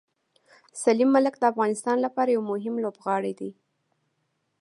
سلیم 0.83 1.09
ملک 1.15 1.33
د 1.39 1.43
افغانستان 1.51 1.97
لپاره 2.05 2.29
یو 2.35 2.41
مهم 2.51 2.75
لوبغاړی 2.83 3.33
دی. 3.39 3.51